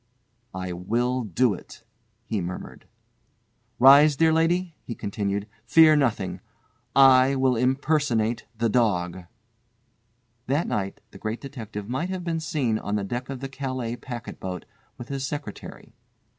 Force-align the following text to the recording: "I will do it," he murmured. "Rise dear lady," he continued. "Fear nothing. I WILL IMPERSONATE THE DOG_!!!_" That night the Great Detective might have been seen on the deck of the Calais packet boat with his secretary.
"I 0.55 0.73
will 0.73 1.21
do 1.21 1.53
it," 1.53 1.83
he 2.25 2.41
murmured. 2.41 2.87
"Rise 3.77 4.15
dear 4.15 4.33
lady," 4.33 4.73
he 4.83 4.95
continued. 4.95 5.47
"Fear 5.63 5.97
nothing. 5.97 6.41
I 6.95 7.35
WILL 7.35 7.55
IMPERSONATE 7.57 8.45
THE 8.57 8.67
DOG_!!!_" 8.69 9.27
That 10.47 10.65
night 10.65 11.01
the 11.11 11.19
Great 11.19 11.39
Detective 11.39 11.87
might 11.87 12.09
have 12.09 12.23
been 12.23 12.39
seen 12.39 12.79
on 12.79 12.95
the 12.95 13.03
deck 13.03 13.29
of 13.29 13.41
the 13.41 13.47
Calais 13.47 13.95
packet 13.95 14.39
boat 14.39 14.65
with 14.97 15.09
his 15.09 15.27
secretary. 15.27 15.93